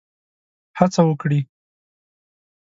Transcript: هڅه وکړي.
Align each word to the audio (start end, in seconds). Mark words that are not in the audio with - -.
هڅه 0.77 1.01
وکړي. 1.07 1.39